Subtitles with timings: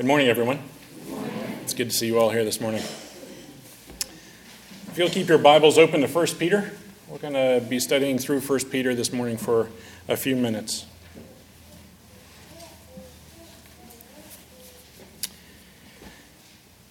[0.00, 0.60] Good morning, everyone.
[1.62, 2.80] It's good to see you all here this morning.
[2.80, 6.72] If you'll keep your Bibles open to 1 Peter,
[7.06, 9.68] we're going to be studying through 1 Peter this morning for
[10.08, 10.86] a few minutes.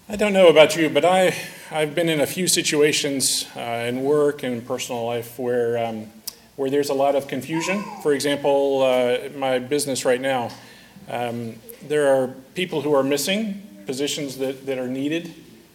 [0.07, 1.33] I don't know about you, but I,
[1.71, 6.11] I've been in a few situations uh, in work and personal life where, um,
[6.57, 7.83] where there's a lot of confusion.
[8.03, 10.51] For example, uh, my business right now,
[11.09, 11.55] um,
[11.87, 15.33] there are people who are missing positions that, that are needed,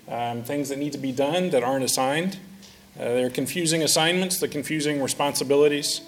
[0.08, 2.38] um, things that need to be done that aren't assigned.
[2.96, 6.00] Uh, there are confusing assignments, the confusing responsibilities.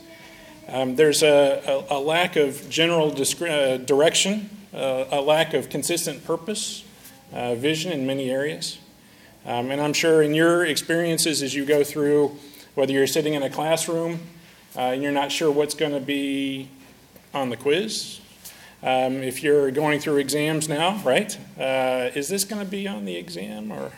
[0.68, 5.68] Um, there's a, a, a, lack of general discre- uh, direction, uh, a lack of
[5.68, 6.84] consistent purpose
[7.32, 8.78] uh, vision in many areas.
[9.44, 12.36] Um, and I'm sure in your experiences as you go through,
[12.74, 14.20] whether you're sitting in a classroom
[14.76, 16.68] uh, and you're not sure what's going to be
[17.32, 18.20] on the quiz,
[18.86, 21.36] um, if you're going through exams now, right?
[21.58, 23.72] Uh, is this going to be on the exam?
[23.72, 23.90] Or,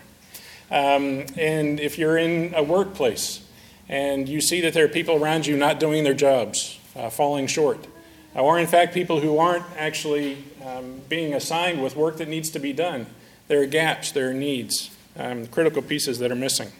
[0.70, 3.46] um, and if you're in a workplace
[3.86, 7.46] and you see that there are people around you not doing their jobs, uh, falling
[7.46, 7.86] short,
[8.34, 12.58] or in fact, people who aren't actually um, being assigned with work that needs to
[12.58, 13.06] be done.
[13.48, 16.72] There are gaps, there are needs, um, critical pieces that are missing.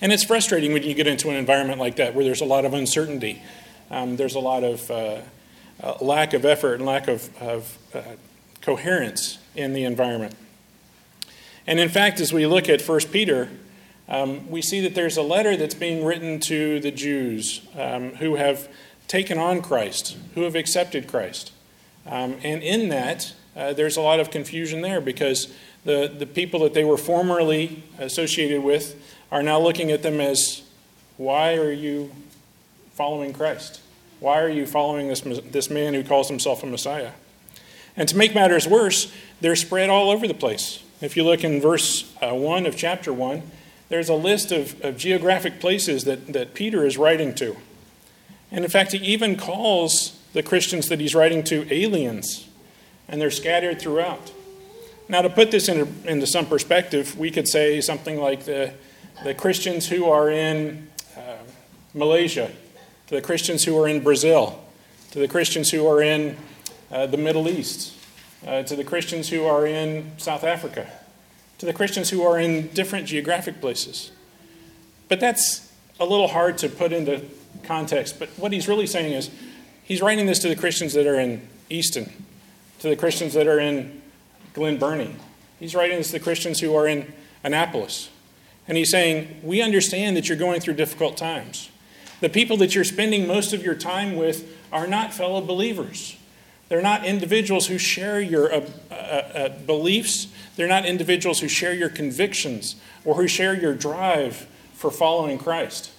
[0.00, 2.64] And it's frustrating when you get into an environment like that where there's a lot
[2.64, 3.40] of uncertainty,
[3.88, 5.20] um, there's a lot of uh,
[5.82, 8.02] uh, lack of effort and lack of, of uh,
[8.60, 10.34] coherence in the environment.
[11.66, 13.48] And in fact, as we look at 1 Peter,
[14.08, 18.36] um, we see that there's a letter that's being written to the Jews um, who
[18.36, 18.68] have
[19.06, 21.52] taken on Christ, who have accepted Christ.
[22.06, 25.52] Um, and in that, uh, there's a lot of confusion there because
[25.84, 28.96] the, the people that they were formerly associated with
[29.30, 30.62] are now looking at them as
[31.16, 32.10] why are you
[32.92, 33.80] following Christ?
[34.20, 37.12] Why are you following this, this man who calls himself a Messiah?
[37.96, 40.82] And to make matters worse, they're spread all over the place.
[41.00, 43.42] If you look in verse uh, 1 of chapter 1,
[43.88, 47.56] there's a list of, of geographic places that, that Peter is writing to.
[48.50, 52.48] And in fact, he even calls the Christians that he's writing to aliens,
[53.08, 54.32] and they're scattered throughout.
[55.08, 58.74] Now, to put this into, into some perspective, we could say something like the,
[59.24, 61.38] the Christians who are in uh,
[61.94, 62.50] Malaysia,
[63.08, 64.62] to the Christians who are in Brazil,
[65.10, 66.36] to the Christians who are in
[66.92, 67.94] uh, the Middle East,
[68.46, 70.90] uh, to the Christians who are in South Africa,
[71.58, 74.12] to the Christians who are in different geographic places.
[75.08, 77.22] But that's a little hard to put into
[77.64, 79.30] context, but what he's really saying is
[79.82, 82.12] he's writing this to the Christians that are in Easton,
[82.80, 84.02] to the Christians that are in
[84.52, 85.16] Glen Burnie.
[85.58, 88.10] He's writing this to the Christians who are in Annapolis.
[88.68, 91.70] And he's saying, We understand that you're going through difficult times.
[92.20, 96.16] The people that you're spending most of your time with are not fellow believers.
[96.68, 100.26] They're not individuals who share your uh, uh, uh, beliefs.
[100.56, 105.90] They're not individuals who share your convictions or who share your drive for following Christ.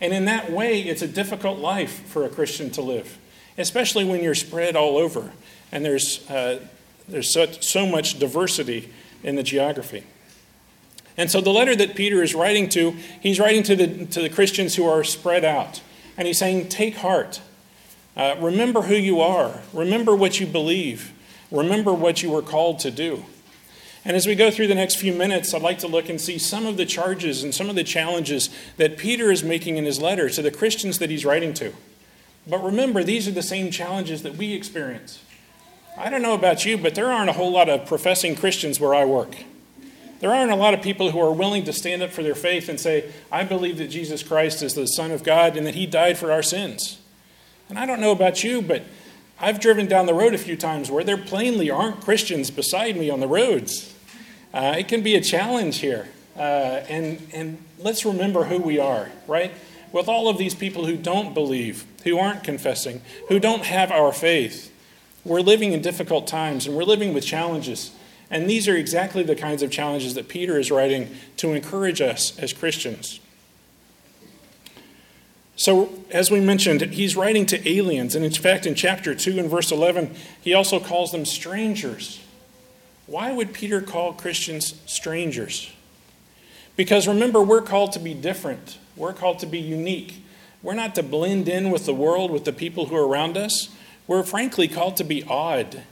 [0.00, 3.16] And in that way, it's a difficult life for a Christian to live,
[3.56, 5.32] especially when you're spread all over
[5.72, 6.60] and there's, uh,
[7.08, 8.90] there's so, so much diversity
[9.22, 10.04] in the geography.
[11.16, 14.28] And so the letter that Peter is writing to, he's writing to the, to the
[14.28, 15.80] Christians who are spread out.
[16.16, 17.40] And he's saying, Take heart.
[18.16, 19.60] Uh, remember who you are.
[19.72, 21.12] Remember what you believe.
[21.50, 23.24] Remember what you were called to do.
[24.04, 26.38] And as we go through the next few minutes, I'd like to look and see
[26.38, 30.00] some of the charges and some of the challenges that Peter is making in his
[30.00, 31.72] letter to the Christians that he's writing to.
[32.46, 35.22] But remember, these are the same challenges that we experience.
[35.96, 38.94] I don't know about you, but there aren't a whole lot of professing Christians where
[38.94, 39.36] I work.
[40.24, 42.70] There aren't a lot of people who are willing to stand up for their faith
[42.70, 45.84] and say, I believe that Jesus Christ is the Son of God and that He
[45.84, 46.98] died for our sins.
[47.68, 48.84] And I don't know about you, but
[49.38, 53.10] I've driven down the road a few times where there plainly aren't Christians beside me
[53.10, 53.94] on the roads.
[54.54, 56.08] Uh, it can be a challenge here.
[56.34, 56.40] Uh,
[56.88, 59.52] and, and let's remember who we are, right?
[59.92, 64.10] With all of these people who don't believe, who aren't confessing, who don't have our
[64.10, 64.72] faith,
[65.22, 67.90] we're living in difficult times and we're living with challenges.
[68.30, 72.38] And these are exactly the kinds of challenges that Peter is writing to encourage us
[72.38, 73.20] as Christians.
[75.56, 78.14] So, as we mentioned, he's writing to aliens.
[78.14, 82.20] And in fact, in chapter 2 and verse 11, he also calls them strangers.
[83.06, 85.70] Why would Peter call Christians strangers?
[86.76, 90.22] Because remember, we're called to be different, we're called to be unique.
[90.64, 93.68] We're not to blend in with the world, with the people who are around us.
[94.06, 95.82] We're frankly called to be odd.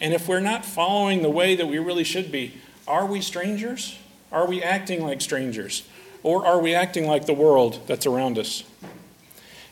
[0.00, 2.54] And if we're not following the way that we really should be,
[2.86, 3.98] are we strangers?
[4.30, 5.86] Are we acting like strangers?
[6.22, 8.64] Or are we acting like the world that's around us?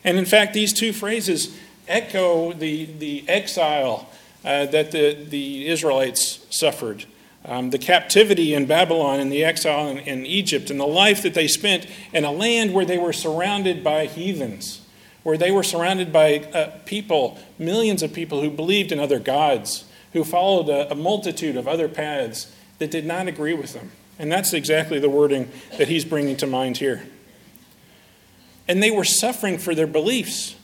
[0.03, 1.57] And in fact, these two phrases
[1.87, 4.09] echo the, the exile
[4.43, 7.05] uh, that the, the Israelites suffered.
[7.43, 11.35] Um, the captivity in Babylon and the exile in, in Egypt and the life that
[11.35, 14.81] they spent in a land where they were surrounded by heathens,
[15.23, 19.85] where they were surrounded by uh, people, millions of people who believed in other gods,
[20.15, 23.91] who followed a, a multitude of other paths that did not agree with them.
[24.17, 27.03] And that's exactly the wording that he's bringing to mind here.
[28.65, 30.55] And they were suffering for their beliefs.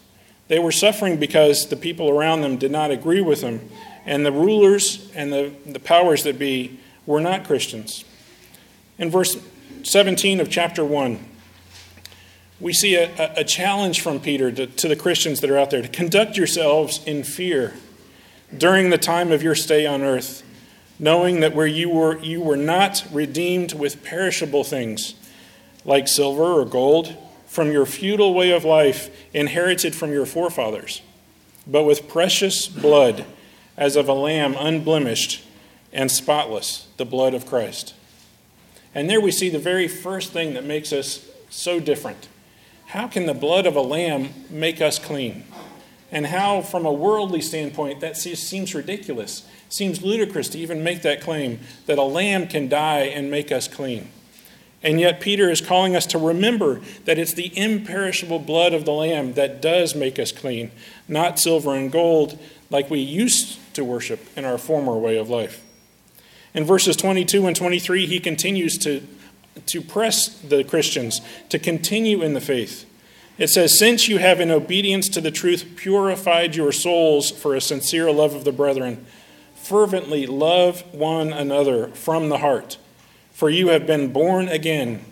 [0.48, 3.70] They were suffering because the people around them did not agree with them.
[4.06, 8.06] And the rulers and the, the powers that be were not Christians.
[8.98, 9.36] In verse
[9.84, 11.20] 17 of chapter 1,
[12.62, 15.82] we see a, a challenge from Peter to, to the Christians that are out there
[15.82, 17.74] to conduct yourselves in fear
[18.58, 20.44] during the time of your stay on earth,
[21.00, 25.16] knowing that where you were, you were not redeemed with perishable things
[25.84, 27.16] like silver or gold
[27.48, 31.02] from your futile way of life inherited from your forefathers,
[31.68, 33.26] but with precious blood
[33.76, 35.44] as of a lamb unblemished
[35.92, 37.94] and spotless, the blood of Christ.
[38.94, 42.28] And there we see the very first thing that makes us so different.
[42.88, 45.44] How can the blood of a lamb make us clean?
[46.12, 51.22] And how, from a worldly standpoint, that seems ridiculous, seems ludicrous to even make that
[51.22, 54.10] claim that a lamb can die and make us clean.
[54.84, 58.92] And yet, Peter is calling us to remember that it's the imperishable blood of the
[58.92, 60.72] Lamb that does make us clean,
[61.08, 62.40] not silver and gold
[62.72, 65.64] like we used to worship in our former way of life.
[66.54, 69.04] In verses 22 and 23, he continues to,
[69.68, 72.86] to press the Christians to continue in the faith.
[73.42, 77.60] It says, Since you have, in obedience to the truth, purified your souls for a
[77.60, 79.04] sincere love of the brethren,
[79.56, 82.78] fervently love one another from the heart.
[83.34, 85.04] For you have been born again,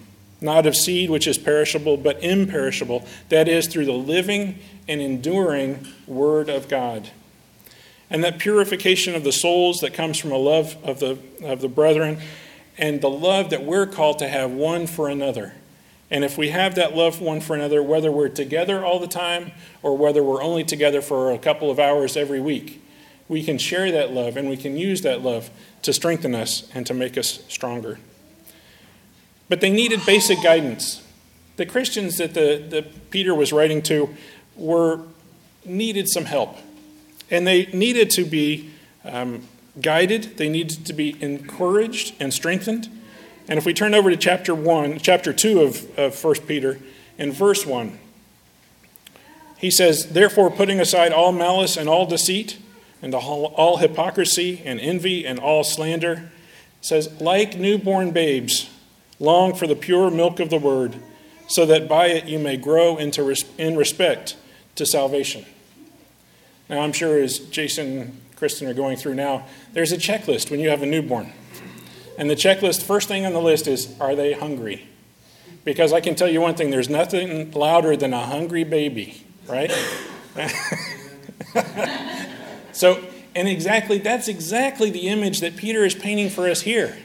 [0.42, 5.88] not of seed which is perishable, but imperishable, that is, through the living and enduring
[6.06, 7.10] Word of God.
[8.12, 11.68] And that purification of the souls that comes from a love of the, of the
[11.68, 12.20] brethren
[12.78, 15.56] and the love that we're called to have one for another.
[16.12, 19.52] And if we have that love one for another, whether we're together all the time
[19.84, 22.82] or whether we're only together for a couple of hours every week,
[23.28, 25.52] we can share that love and we can use that love
[25.84, 28.00] to strengthen us and to make us stronger.
[29.50, 31.04] But they needed basic guidance.
[31.58, 34.16] The Christians that the, the Peter was writing to
[34.56, 35.02] were
[35.66, 36.58] needed some help.
[37.30, 38.72] And they needed to be
[39.06, 39.48] um,
[39.80, 42.90] guided, they needed to be encouraged and strengthened.
[43.50, 46.80] And if we turn over to chapter 1, chapter 2 of, of 1 Peter,
[47.18, 47.98] in verse 1,
[49.58, 52.60] he says, Therefore, putting aside all malice and all deceit,
[53.02, 56.32] and all, all hypocrisy and envy and all slander,
[56.82, 58.70] says, like newborn babes,
[59.20, 60.96] Long for the pure milk of the word,
[61.48, 64.38] so that by it you may grow into res- in respect
[64.76, 65.46] to salvation.
[66.70, 70.62] Now, I'm sure as Jason and Kristen are going through now, there's a checklist when
[70.62, 71.34] you have a newborn.
[72.20, 74.86] And the checklist, first thing on the list is are they hungry?
[75.64, 79.72] Because I can tell you one thing there's nothing louder than a hungry baby, right?
[82.74, 83.02] so,
[83.34, 86.98] and exactly, that's exactly the image that Peter is painting for us here.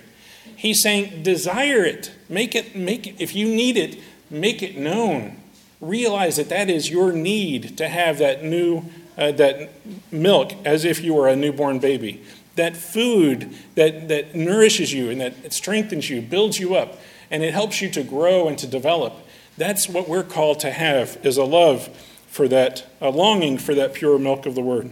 [0.57, 2.11] He's saying, desire it.
[2.29, 4.01] Make it, make it, if you need it,
[4.31, 5.37] make it known.
[5.81, 8.83] Realize that that is your need to have that new,
[9.17, 9.71] uh, that
[10.11, 12.21] milk as if you were a newborn baby.
[12.57, 16.99] That food that, that nourishes you and that strengthens you, builds you up,
[17.31, 19.15] and it helps you to grow and to develop.
[19.57, 21.89] That's what we're called to have is a love
[22.29, 24.91] for that, a longing for that pure milk of the word.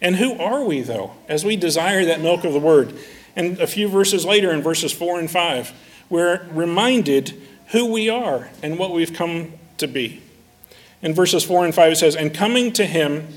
[0.00, 2.96] And who are we, though, as we desire that milk of the word?
[3.34, 5.72] And a few verses later, in verses 4 and 5,
[6.08, 10.22] we're reminded who we are and what we've come to be.
[11.02, 13.28] In verses 4 and 5, it says, And coming to him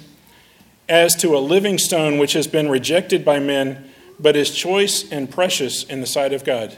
[0.92, 5.32] as to a living stone which has been rejected by men, but is choice and
[5.32, 6.78] precious in the sight of God.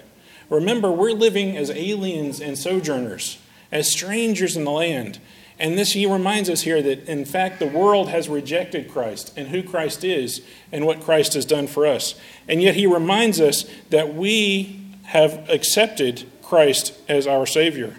[0.51, 3.39] Remember, we're living as aliens and sojourners,
[3.72, 5.17] as strangers in the land.
[5.58, 9.48] And this, he reminds us here that, in fact, the world has rejected Christ and
[9.48, 12.13] who Christ is and what Christ has done for us.
[12.48, 17.96] And yet, he reminds us that we have accepted Christ as our Savior.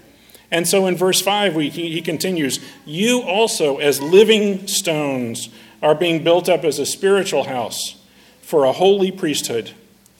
[0.48, 5.48] And so in verse 5, we, he, he continues You also, as living stones,
[5.84, 7.96] are being built up as a spiritual house
[8.40, 9.72] for a holy priesthood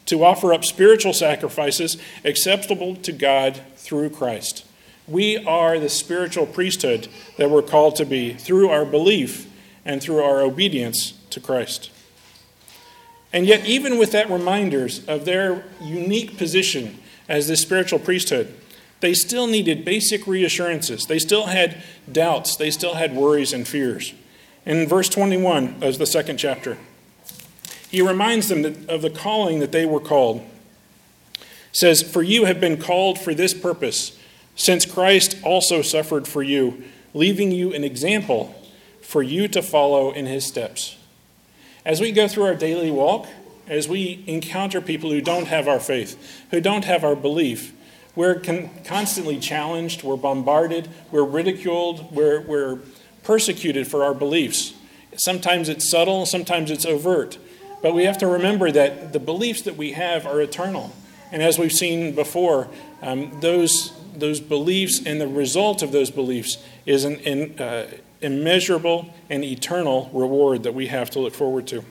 [0.05, 4.67] to offer up spiritual sacrifices acceptable to God through Christ.
[5.09, 9.51] We are the spiritual priesthood that we're called to be through our belief
[9.87, 11.91] and through our obedience to Christ.
[13.33, 18.55] And yet, even with that reminders of their unique position as the spiritual priesthood,
[19.01, 21.07] they still needed basic reassurances.
[21.07, 22.57] They still had doubts.
[22.57, 24.13] They still had worries and fears.
[24.67, 26.79] In verse 21 of the second chapter,
[27.91, 30.45] he reminds them of the calling that they were called.
[31.73, 34.19] says, For you have been called for this purpose,
[34.57, 38.55] since Christ also suffered for you, leaving you an example
[39.01, 40.97] for you to follow in his steps.
[41.85, 43.27] As we go through our daily walk,
[43.67, 47.73] as we encounter people who don't have our faith, who don't have our belief,
[48.17, 52.79] we're con- constantly challenged, we're bombarded, we're ridiculed, we're, we're
[53.25, 54.75] persecuted for our beliefs.
[55.17, 57.39] Sometimes it's subtle, sometimes it's overt.
[57.83, 60.93] But we have to remember that the beliefs that we have are eternal.
[61.31, 62.69] And as we've seen before,
[63.03, 67.91] um, those, those beliefs and the result of those beliefs is an, an uh,
[68.21, 71.85] immeasurable and eternal reward that we have to look forward to.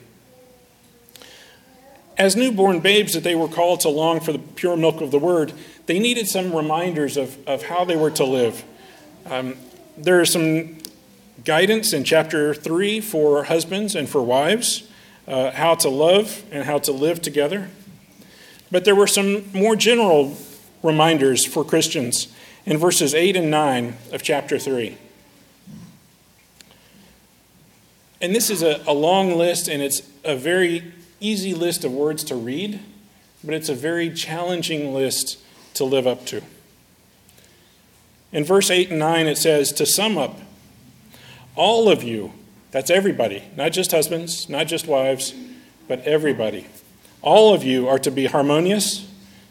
[2.16, 5.18] As newborn babes that they were called to long for the pure milk of the
[5.18, 5.52] word,
[5.86, 8.64] they needed some reminders of, of how they were to live.
[9.26, 9.56] Um,
[9.96, 10.76] there is some
[11.42, 14.88] guidance in chapter 3 for husbands and for wives,
[15.26, 17.70] uh, how to love and how to live together.
[18.70, 20.36] But there were some more general
[20.82, 22.28] reminders for Christians
[22.66, 24.96] in verses 8 and 9 of chapter 3.
[28.20, 32.24] And this is a, a long list, and it's a very easy list of words
[32.24, 32.80] to read,
[33.42, 35.38] but it's a very challenging list
[35.74, 36.42] to live up to.
[38.32, 40.40] In verse 8 and 9, it says, To sum up,
[41.56, 42.32] all of you,
[42.70, 45.34] that's everybody, not just husbands, not just wives,
[45.86, 46.66] but everybody,
[47.22, 49.10] all of you are to be harmonious,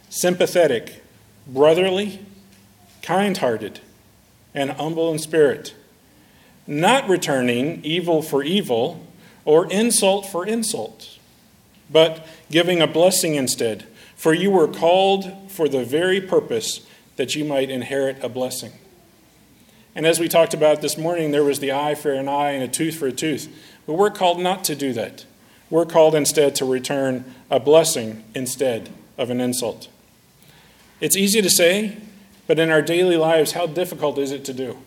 [0.09, 1.03] sympathetic,
[1.47, 2.19] brotherly,
[3.01, 3.79] kind hearted,
[4.53, 5.73] and humble in spirit,
[6.67, 9.05] not returning evil for evil
[9.45, 11.13] or insult for insult
[11.93, 13.85] but giving a blessing instead.
[14.15, 18.73] For you were called for the very purpose that you might inherit a blessing.
[19.95, 22.63] And as we talked about this morning, there was the eye for an eye and
[22.63, 23.47] a tooth for a tooth.
[23.85, 25.25] But we're called not to do that.
[25.69, 29.87] We're called instead to return a blessing instead of an insult.
[30.99, 31.97] It's easy to say,
[32.47, 34.77] but in our daily lives, how difficult is it to do?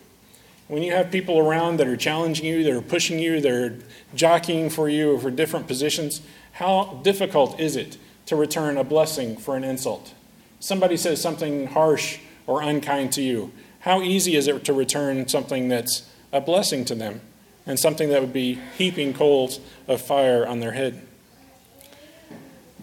[0.68, 3.76] When you have people around that are challenging you, that are pushing you, they're
[4.14, 6.22] jockeying for you for different positions,
[6.52, 10.14] how difficult is it to return a blessing for an insult?
[10.58, 13.52] Somebody says something harsh or unkind to you.
[13.86, 17.20] How easy is it to return something that's a blessing to them
[17.64, 21.06] and something that would be heaping coals of fire on their head?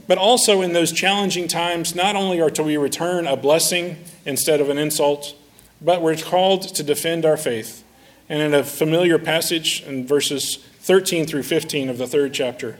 [0.07, 4.62] But also in those challenging times, not only are to we return a blessing instead
[4.62, 5.36] of an insult,
[5.81, 7.83] but we're called to defend our faith.
[8.29, 12.79] And in a familiar passage in verses 13 through 15 of the third chapter,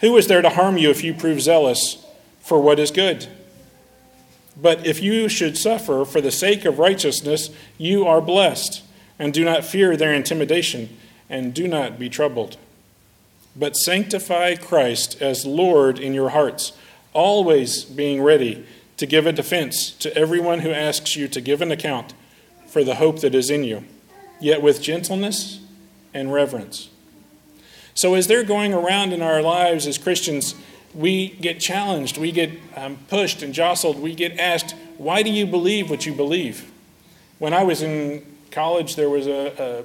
[0.00, 2.04] who is there to harm you if you prove zealous
[2.40, 3.26] for what is good?
[4.56, 8.82] But if you should suffer for the sake of righteousness, you are blessed,
[9.18, 10.96] and do not fear their intimidation,
[11.28, 12.56] and do not be troubled.
[13.54, 16.72] But sanctify Christ as Lord in your hearts,
[17.12, 21.70] always being ready to give a defense to everyone who asks you to give an
[21.70, 22.14] account
[22.66, 23.84] for the hope that is in you,
[24.40, 25.60] yet with gentleness
[26.14, 26.88] and reverence
[27.96, 30.54] so, as they're going around in our lives as Christians,
[30.96, 35.46] we get challenged, we get um, pushed and jostled, we get asked, Why do you
[35.46, 36.70] believe what you believe?
[37.38, 39.84] When I was in college, there was a,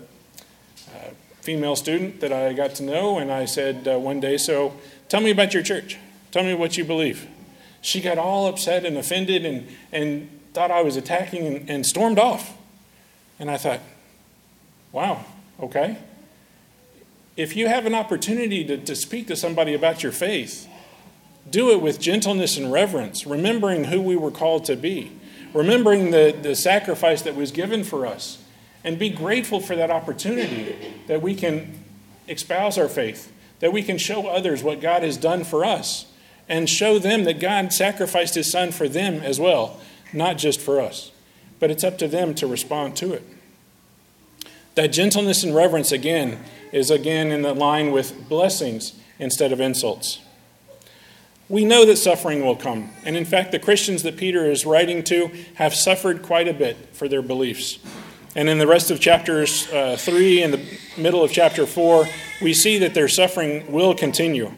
[0.94, 4.38] a, a female student that I got to know, and I said uh, one day,
[4.38, 4.74] So,
[5.10, 5.98] tell me about your church.
[6.32, 7.28] Tell me what you believe.
[7.82, 12.20] She got all upset and offended and, and thought I was attacking and, and stormed
[12.20, 12.56] off.
[13.38, 13.82] And I thought,
[14.94, 15.26] wow,
[15.60, 15.98] okay
[17.38, 20.68] if you have an opportunity to, to speak to somebody about your faith,
[21.50, 25.12] do it with gentleness and reverence, remembering who we were called to be,
[25.54, 28.44] remembering the, the sacrifice that was given for us,
[28.84, 30.76] and be grateful for that opportunity
[31.08, 31.84] that we can
[32.28, 36.06] espouse our faith, that we can show others what God has done for us,
[36.48, 39.80] and show them that God sacrificed his son for them as well,
[40.14, 41.12] not just for us.
[41.60, 43.24] But it's up to them to respond to it.
[44.76, 50.20] That gentleness and reverence, again, is again in the line with blessings instead of insults.
[51.52, 52.92] We know that suffering will come.
[53.04, 56.78] And in fact, the Christians that Peter is writing to have suffered quite a bit
[56.94, 57.78] for their beliefs.
[58.38, 60.66] And in the rest of chapters uh, 3 and the
[60.98, 62.08] middle of chapter 4,
[62.42, 64.54] we see that their suffering will continue.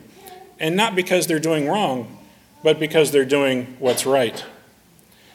[0.60, 2.20] And not because they're doing wrong,
[2.62, 4.46] but because they're doing what's right.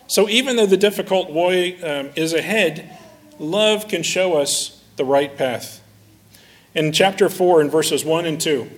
[0.06, 2.96] So even though the difficult way um, is ahead,
[3.40, 5.82] love can show us the right path.
[6.72, 8.70] In chapter 4, in verses 1 and 2,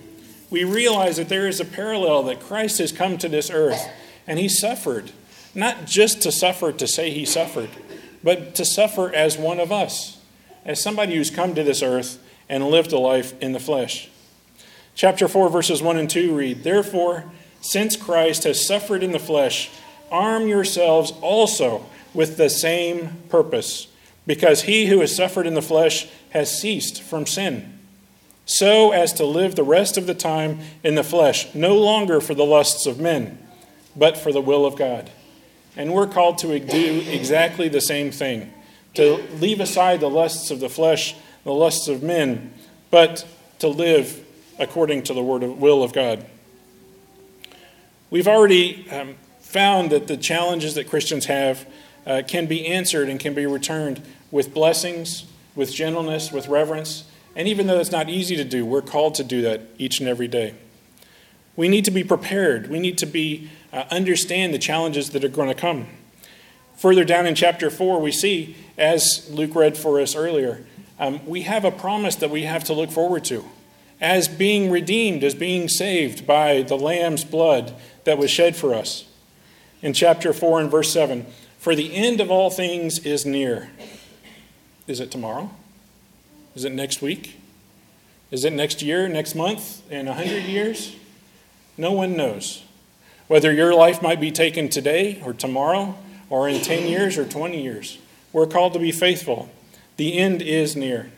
[0.51, 3.87] we realize that there is a parallel that Christ has come to this earth
[4.27, 5.11] and he suffered,
[5.55, 7.69] not just to suffer to say he suffered,
[8.23, 10.19] but to suffer as one of us,
[10.65, 14.09] as somebody who's come to this earth and lived a life in the flesh.
[14.93, 17.23] Chapter 4, verses 1 and 2 read Therefore,
[17.61, 19.71] since Christ has suffered in the flesh,
[20.11, 23.87] arm yourselves also with the same purpose,
[24.27, 27.79] because he who has suffered in the flesh has ceased from sin,
[28.45, 32.33] so as to live the rest of the time in the flesh, no longer for
[32.33, 33.37] the lusts of men,
[33.95, 35.09] but for the will of God.
[35.77, 38.53] And we're called to do exactly the same thing
[38.93, 42.53] to leave aside the lusts of the flesh, the lusts of men,
[42.89, 43.25] but
[43.59, 44.25] to live
[44.59, 46.25] according to the word of, will of God.
[48.09, 51.65] We've already um, found that the challenges that Christians have
[52.05, 57.05] uh, can be answered and can be returned with blessings, with gentleness, with reverence.
[57.35, 60.09] And even though it's not easy to do, we're called to do that each and
[60.09, 60.55] every day.
[61.55, 62.69] We need to be prepared.
[62.69, 65.87] We need to be uh, understand the challenges that are going to come.
[66.77, 70.65] Further down in chapter 4, we see, as Luke read for us earlier,
[70.99, 73.45] um, we have a promise that we have to look forward to.
[73.99, 79.05] As being redeemed, as being saved by the Lamb's blood that was shed for us.
[79.81, 81.25] In chapter 4 and verse 7,
[81.59, 83.69] for the end of all things is near.
[84.87, 85.51] Is it tomorrow?
[86.55, 87.39] Is it next week?
[88.29, 90.95] Is it next year, next month, in a hundred years?
[91.77, 92.63] No one knows.
[93.27, 95.97] Whether your life might be taken today or tomorrow
[96.29, 97.97] or in 10 years or 20 years,
[98.33, 99.49] we're called to be faithful.
[99.97, 101.11] The end is near.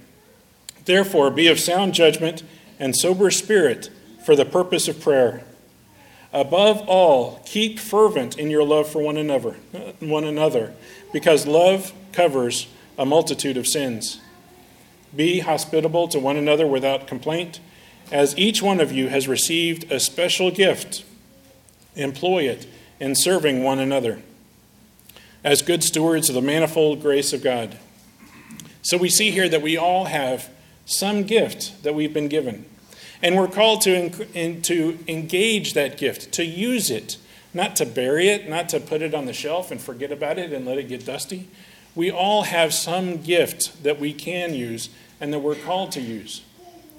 [0.86, 2.44] Therefore, be of sound judgment
[2.80, 3.90] and sober spirit
[4.26, 5.44] for the purpose of prayer.
[6.32, 9.52] Above all, keep fervent in your love for one another,
[10.00, 10.74] one another,
[11.12, 14.20] because love covers a multitude of sins.
[15.16, 17.60] Be hospitable to one another without complaint,
[18.12, 21.04] as each one of you has received a special gift.
[21.96, 22.68] Employ it
[23.00, 24.22] in serving one another
[25.44, 27.78] as good stewards of the manifold grace of God.
[28.82, 30.50] So we see here that we all have
[30.86, 32.66] some gift that we've been given.
[33.22, 34.10] And we're called to,
[34.62, 37.18] to engage that gift, to use it,
[37.54, 40.52] not to bury it, not to put it on the shelf and forget about it
[40.52, 41.48] and let it get dusty.
[41.96, 46.42] We all have some gift that we can use and that we're called to use.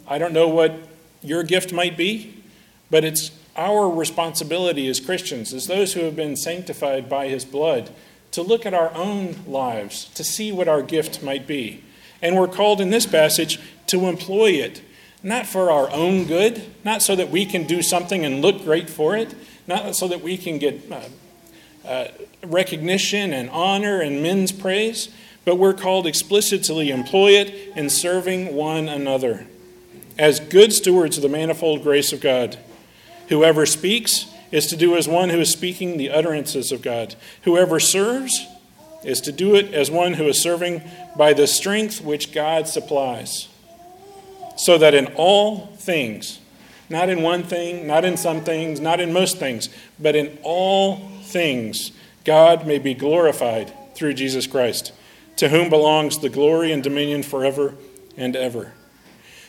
[0.07, 0.75] I don't know what
[1.23, 2.43] your gift might be,
[2.91, 7.91] but it's our responsibility as Christians, as those who have been sanctified by his blood,
[8.33, 11.83] to look at our own lives, to see what our gift might be.
[12.21, 14.83] And we're called in this passage to employ it
[15.25, 18.91] not for our own good, not so that we can do something and look great
[18.91, 19.35] for it,
[19.67, 21.01] not so that we can get uh,
[21.89, 22.09] uh,
[22.47, 25.09] recognition and honor and men's praise,
[25.45, 29.47] but we're called explicitly employ it in serving one another
[30.19, 32.59] as good stewards of the manifold grace of God.
[33.29, 37.17] Whoever speaks is to do as one who is speaking the utterances of God.
[37.43, 38.47] Whoever serves
[39.03, 40.83] is to do it as one who is serving
[41.17, 43.49] by the strength which God supplies
[44.57, 46.41] so that in all things,
[46.89, 50.97] not in one thing, not in some things, not in most things, but in all
[51.23, 51.91] things,
[52.25, 54.93] God may be glorified through Jesus Christ,
[55.37, 57.75] to whom belongs the glory and dominion forever
[58.17, 58.73] and ever.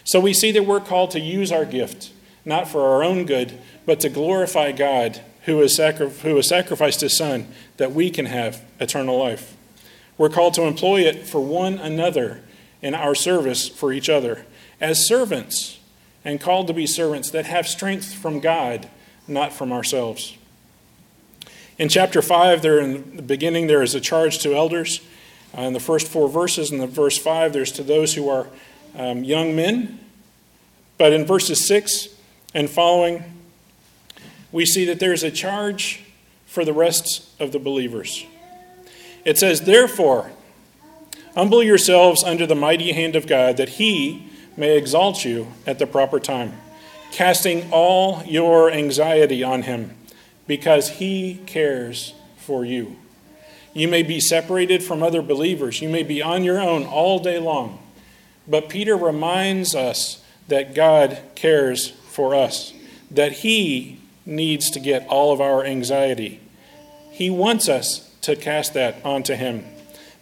[0.03, 2.11] So we see that we're called to use our gift,
[2.43, 7.01] not for our own good, but to glorify God who has, sacri- who has sacrificed
[7.01, 9.55] his Son that we can have eternal life.
[10.17, 12.41] We're called to employ it for one another
[12.81, 14.45] in our service for each other
[14.79, 15.79] as servants
[16.23, 18.89] and called to be servants that have strength from God,
[19.27, 20.37] not from ourselves.
[21.77, 25.01] In chapter 5, there in the beginning, there is a charge to elders.
[25.57, 28.47] Uh, in the first four verses, in the verse 5, there's to those who are
[28.95, 29.99] um, young men.
[30.97, 32.09] But in verses 6
[32.53, 33.23] and following,
[34.53, 36.05] we see that there's a charge
[36.45, 38.25] for the rest of the believers.
[39.25, 40.31] It says, Therefore,
[41.33, 45.87] humble yourselves under the mighty hand of God, that he may exalt you at the
[45.87, 46.53] proper time,
[47.11, 49.94] casting all your anxiety on him,
[50.47, 52.95] because he cares for you.
[53.73, 57.39] You may be separated from other believers, you may be on your own all day
[57.39, 57.79] long,
[58.47, 62.73] but Peter reminds us that God cares for us,
[63.11, 66.39] that he needs to get all of our anxiety.
[67.11, 69.65] He wants us to cast that onto him.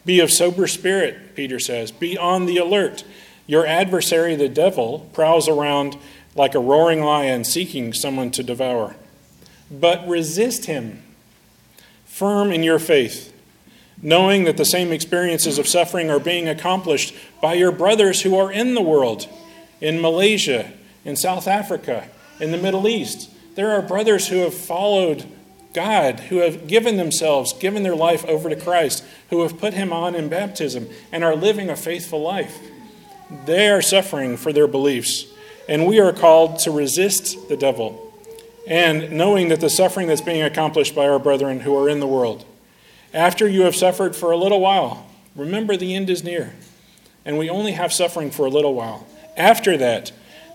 [0.05, 1.91] Be of sober spirit, Peter says.
[1.91, 3.03] Be on the alert.
[3.47, 5.97] Your adversary, the devil, prowls around
[6.35, 8.95] like a roaring lion seeking someone to devour.
[9.79, 11.01] But resist him,
[12.05, 13.33] firm in your faith,
[14.01, 18.51] knowing that the same experiences of suffering are being accomplished by your brothers who are
[18.51, 19.27] in the world,
[19.81, 20.71] in Malaysia,
[21.03, 22.07] in South Africa,
[22.39, 23.31] in the Middle East.
[23.55, 25.25] There are brothers who have followed
[25.73, 29.91] God, who have given themselves, given their life over to Christ, who have put him
[29.91, 32.59] on in baptism, and are living a faithful life
[33.45, 35.25] They are suffering for their beliefs,
[35.67, 38.12] and we are called to resist the devil,
[38.67, 42.07] and knowing that the suffering that's being accomplished by our brethren who are in the
[42.07, 42.45] world.
[43.13, 46.53] After you have suffered for a little while, remember the end is near,
[47.25, 49.05] and we only have suffering for a little while.
[49.35, 50.11] After that,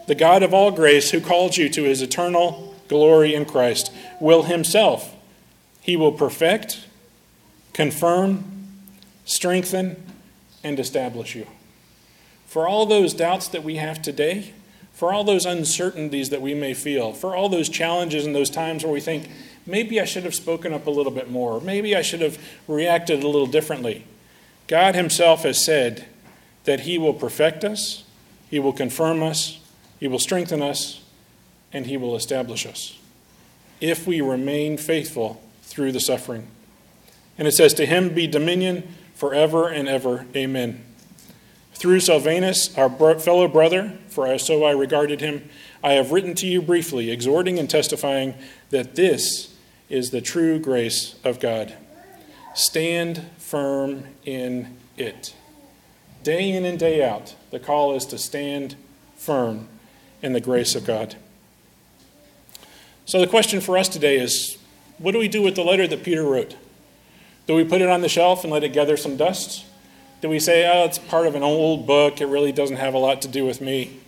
[0.06, 4.44] the God of all grace, who called you to his eternal glory in Christ, will
[4.44, 5.14] himself,
[5.80, 6.86] he will perfect,
[7.74, 8.44] confirm,
[9.24, 10.02] strengthen,
[10.64, 11.46] and establish you.
[12.46, 14.54] For all those doubts that we have today,
[14.98, 18.82] for all those uncertainties that we may feel, for all those challenges and those times
[18.82, 19.28] where we think,
[19.64, 23.22] maybe I should have spoken up a little bit more, maybe I should have reacted
[23.22, 24.04] a little differently.
[24.66, 26.06] God Himself has said
[26.64, 28.02] that He will perfect us,
[28.50, 29.60] He will confirm us,
[30.00, 31.00] He will strengthen us,
[31.72, 32.98] and He will establish us
[33.80, 36.48] if we remain faithful through the suffering.
[37.38, 40.26] And it says, To Him be dominion forever and ever.
[40.34, 40.84] Amen.
[41.74, 45.48] Through Silvanus, our fellow brother, for so I regarded him,
[45.80, 48.34] I have written to you briefly, exhorting and testifying
[48.70, 49.54] that this
[49.88, 51.76] is the true grace of God.
[52.52, 55.36] Stand firm in it.
[56.24, 58.74] Day in and day out, the call is to stand
[59.14, 59.68] firm
[60.20, 61.14] in the grace of God.
[63.04, 64.58] So, the question for us today is
[64.98, 66.56] what do we do with the letter that Peter wrote?
[67.46, 69.64] Do we put it on the shelf and let it gather some dust?
[70.22, 72.98] Do we say, oh, it's part of an old book, it really doesn't have a
[72.98, 74.00] lot to do with me?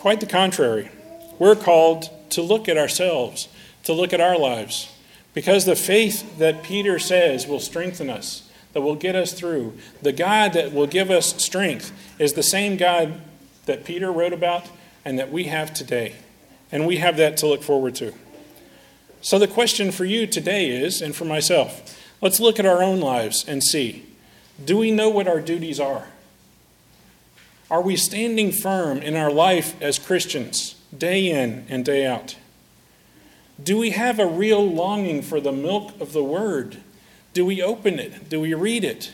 [0.00, 0.90] Quite the contrary.
[1.38, 3.48] We're called to look at ourselves,
[3.84, 4.90] to look at our lives,
[5.34, 10.12] because the faith that Peter says will strengthen us, that will get us through, the
[10.12, 13.20] God that will give us strength, is the same God
[13.66, 14.64] that Peter wrote about
[15.04, 16.14] and that we have today.
[16.72, 18.14] And we have that to look forward to.
[19.20, 23.00] So, the question for you today is, and for myself, let's look at our own
[23.00, 24.06] lives and see
[24.64, 26.06] do we know what our duties are?
[27.70, 32.36] Are we standing firm in our life as Christians, day in and day out?
[33.62, 36.78] Do we have a real longing for the milk of the Word?
[37.32, 38.28] Do we open it?
[38.28, 39.12] Do we read it?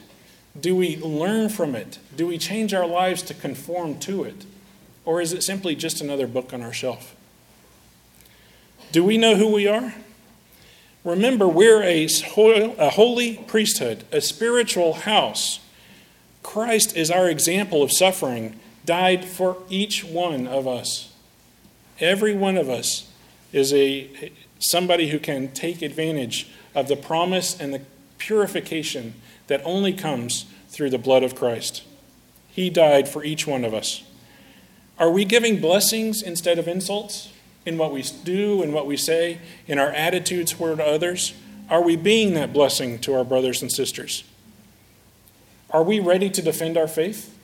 [0.58, 1.98] Do we learn from it?
[2.16, 4.46] Do we change our lives to conform to it?
[5.04, 7.14] Or is it simply just another book on our shelf?
[8.90, 9.94] Do we know who we are?
[11.04, 12.08] Remember, we're a,
[12.90, 15.60] holy priesthood, a spiritual house.
[16.46, 21.12] Christ is our example of suffering, died for each one of us.
[21.98, 23.10] Every one of us
[23.52, 27.82] is a somebody who can take advantage of the promise and the
[28.18, 29.14] purification
[29.48, 31.82] that only comes through the blood of Christ.
[32.48, 34.04] He died for each one of us.
[34.98, 37.32] Are we giving blessings instead of insults?
[37.66, 41.34] in what we do and what we say, in our attitudes toward others?
[41.68, 44.22] Are we being that blessing to our brothers and sisters?
[45.70, 47.36] Are we ready to defend our faith?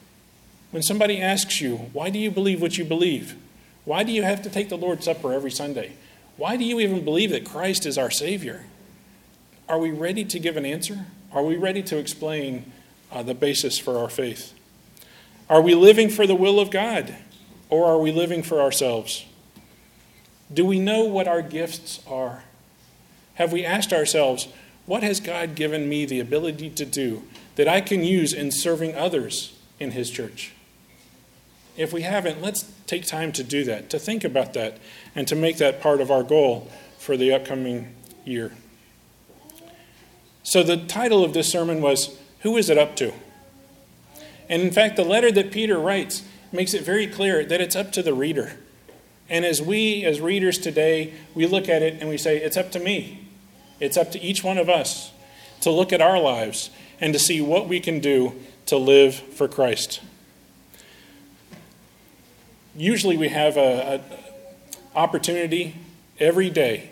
[0.70, 3.36] When somebody asks you, why do you believe what you believe?
[3.84, 5.92] Why do you have to take the Lord's Supper every Sunday?
[6.36, 8.64] Why do you even believe that Christ is our Savior?
[9.68, 11.06] Are we ready to give an answer?
[11.32, 12.72] Are we ready to explain
[13.10, 14.54] uh, the basis for our faith?
[15.50, 17.16] Are we living for the will of God
[17.68, 19.26] or are we living for ourselves?
[20.52, 22.44] Do we know what our gifts are?
[23.34, 24.48] Have we asked ourselves,
[24.86, 27.22] what has God given me the ability to do
[27.56, 30.52] that I can use in serving others in His church?
[31.76, 34.78] If we haven't, let's take time to do that, to think about that,
[35.14, 38.52] and to make that part of our goal for the upcoming year.
[40.42, 43.12] So, the title of this sermon was Who is it up to?
[44.48, 47.92] And in fact, the letter that Peter writes makes it very clear that it's up
[47.92, 48.52] to the reader.
[49.28, 52.70] And as we, as readers today, we look at it and we say, it's up
[52.72, 53.28] to me.
[53.80, 55.10] It's up to each one of us
[55.62, 56.68] to look at our lives
[57.02, 58.32] and to see what we can do
[58.64, 60.00] to live for Christ.
[62.76, 64.00] Usually we have an
[64.94, 65.74] opportunity
[66.20, 66.90] every day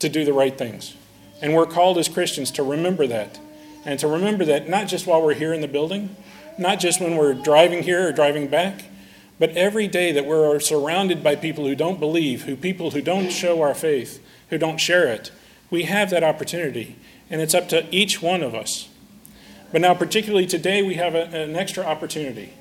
[0.00, 0.96] to do the right things.
[1.40, 3.38] And we're called as Christians to remember that.
[3.84, 6.16] And to remember that not just while we're here in the building,
[6.58, 8.84] not just when we're driving here or driving back,
[9.38, 13.30] but every day that we're surrounded by people who don't believe, who people who don't
[13.30, 15.30] show our faith, who don't share it,
[15.70, 16.96] we have that opportunity.
[17.30, 18.88] And it's up to each one of us.
[19.72, 22.52] But now, particularly today, we have a, an extra opportunity.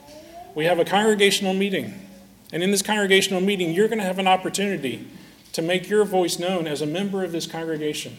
[0.55, 2.07] We have a congregational meeting.
[2.53, 5.07] And in this congregational meeting, you're going to have an opportunity
[5.53, 8.17] to make your voice known as a member of this congregation.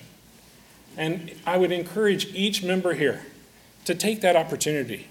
[0.97, 3.23] And I would encourage each member here
[3.87, 5.09] to take that opportunity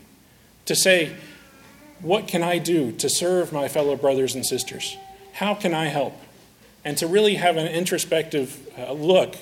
[0.66, 1.16] to say,
[2.02, 4.98] what can I do to serve my fellow brothers and sisters?
[5.34, 6.14] How can I help?
[6.84, 9.36] And to really have an introspective uh, look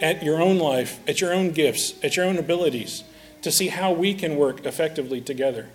[0.00, 3.04] at your own life, at your own gifts, at your own abilities,
[3.44, 5.68] to see how we can work effectively together.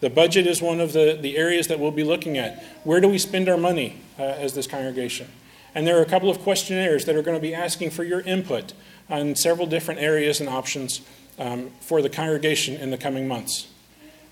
[0.00, 2.62] The budget is one of the, the areas that we'll be looking at.
[2.84, 5.28] Where do we spend our money uh, as this congregation?
[5.74, 8.20] And there are a couple of questionnaires that are going to be asking for your
[8.20, 8.72] input
[9.08, 11.00] on several different areas and options
[11.38, 13.68] um, for the congregation in the coming months.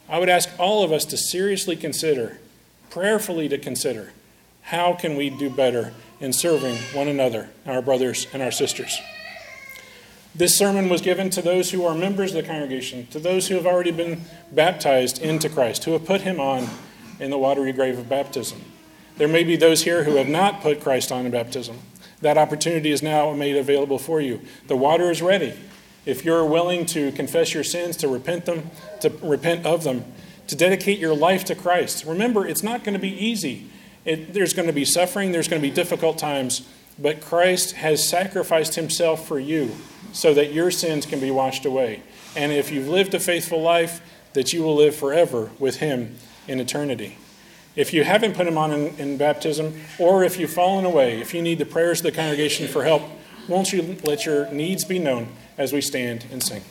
[0.09, 2.39] I would ask all of us to seriously consider,
[2.91, 4.13] prayerfully to consider,
[4.63, 8.99] how can we do better in serving one another, our brothers and our sisters.
[10.37, 13.55] This sermon was given to those who are members of the congregation, to those who
[13.55, 16.69] have already been baptized into Christ, who have put him on
[17.21, 18.61] in the watery grave of baptism.
[19.17, 21.79] There may be those here who have not put Christ on in baptism.
[22.21, 24.41] That opportunity is now made available for you.
[24.67, 25.55] The water is ready.
[26.05, 28.71] If you're willing to confess your sins, to repent them,
[29.03, 30.05] to repent of them,
[30.49, 32.05] to dedicate your life to Christ.
[32.05, 33.71] Remember, it's not going to be easy.
[34.05, 36.69] It, there's going to be suffering, there's going to be difficult times,
[36.99, 39.77] but Christ has sacrificed himself for you
[40.15, 42.03] so that your sins can be washed away.
[42.37, 44.01] And if you've lived a faithful life,
[44.33, 46.17] that you will live forever with him
[46.49, 47.19] in eternity.
[47.77, 51.35] If you haven't put him on in, in baptism, or if you've fallen away, if
[51.35, 53.03] you need the prayers of the congregation for help,
[53.49, 56.63] won't you let your needs be known as we stand and sing?